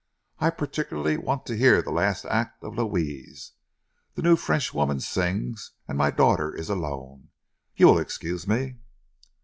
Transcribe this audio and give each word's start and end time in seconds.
I 0.39 0.49
particularly 0.49 1.15
want 1.15 1.45
to 1.45 1.55
hear 1.55 1.79
the 1.79 1.91
last 1.91 2.25
act 2.25 2.63
of 2.63 2.73
'Louise.' 2.73 3.51
The 4.15 4.23
new 4.23 4.35
Frenchwoman 4.35 4.99
sings, 4.99 5.73
and 5.87 5.95
my 5.95 6.09
daughter 6.09 6.51
is 6.55 6.71
alone. 6.71 7.27
You 7.75 7.85
will 7.85 7.99
excuse 7.99 8.47
me." 8.47 8.77